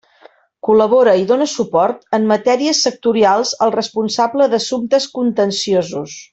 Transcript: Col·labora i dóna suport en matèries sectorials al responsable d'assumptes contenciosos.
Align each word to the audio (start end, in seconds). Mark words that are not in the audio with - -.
Col·labora 0.67 1.11
i 1.23 1.27
dóna 1.31 1.47
suport 1.51 2.17
en 2.19 2.25
matèries 2.33 2.81
sectorials 2.87 3.53
al 3.67 3.75
responsable 3.77 4.49
d'assumptes 4.55 5.07
contenciosos. 5.21 6.19